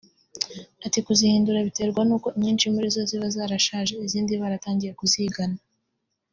Ati 0.85 0.99
“Kuzihindura 1.05 1.65
biterwa 1.67 2.01
nuko 2.07 2.27
inyinshi 2.37 2.65
muri 2.73 2.87
zo 2.95 3.01
ziba 3.09 3.27
zashaje 3.35 3.93
izindi 4.05 4.33
baratangiye 4.41 4.91
kuzigana[ 4.99 5.59